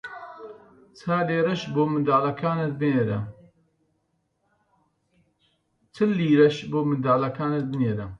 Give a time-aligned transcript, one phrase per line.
[0.97, 1.61] چل لیرەش
[6.71, 8.05] بۆ منداڵەکانت بنێرە!